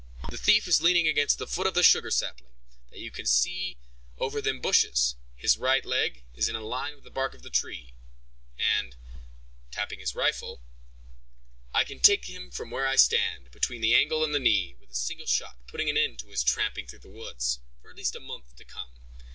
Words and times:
"The 0.31 0.37
thief 0.39 0.67
is 0.67 0.81
leaning 0.81 1.07
against 1.07 1.37
the 1.37 1.45
foot 1.45 1.67
of 1.67 1.75
the 1.75 1.83
sugar 1.83 2.09
sapling, 2.09 2.49
that 2.89 2.97
you 2.97 3.11
can 3.11 3.27
see 3.27 3.77
over 4.17 4.41
them 4.41 4.59
bushes; 4.59 5.15
his 5.35 5.59
right 5.59 5.85
leg 5.85 6.23
is 6.33 6.49
in 6.49 6.55
a 6.55 6.65
line 6.65 6.95
with 6.95 7.03
the 7.03 7.11
bark 7.11 7.35
of 7.35 7.43
the 7.43 7.51
tree, 7.51 7.93
and," 8.57 8.95
tapping 9.69 9.99
his 9.99 10.15
rifle, 10.15 10.63
"I 11.71 11.83
can 11.83 11.99
take 11.99 12.25
him 12.25 12.49
from 12.49 12.71
where 12.71 12.87
I 12.87 12.95
stand, 12.95 13.51
between 13.51 13.81
the 13.81 13.93
angle 13.93 14.23
and 14.23 14.33
the 14.33 14.39
knee, 14.39 14.73
with 14.79 14.89
a 14.89 14.95
single 14.95 15.27
shot, 15.27 15.67
putting 15.67 15.87
an 15.87 15.97
end 15.97 16.17
to 16.21 16.29
his 16.29 16.43
tramping 16.43 16.87
through 16.87 17.05
the 17.05 17.07
woods, 17.07 17.59
for 17.83 17.91
at 17.91 17.95
least 17.97 18.15
a 18.15 18.19
month 18.19 18.55
to 18.55 18.65
come. 18.65 18.89